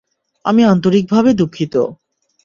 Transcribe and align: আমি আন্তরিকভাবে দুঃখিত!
আমি 0.45 0.61
আন্তরিকভাবে 0.65 1.31
দুঃখিত! 1.33 1.75